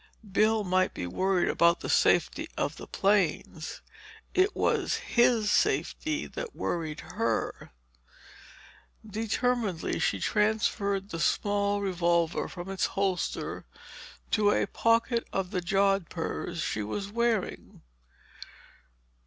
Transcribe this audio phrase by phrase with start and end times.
[0.31, 3.81] Bill might be worried about the safety of the planes;
[4.33, 7.71] it was his safety that worried her.
[9.07, 13.67] Determinedly she transferred the small revolver from its holster
[14.31, 17.83] to a pocket of the jodhpurs she was wearing.